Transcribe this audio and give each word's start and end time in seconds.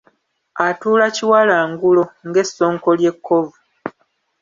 Atuula 0.65 1.05
kiwalangulo, 1.15 2.03
ng’essonko 2.27 2.89
ly’ekkovu. 2.99 3.53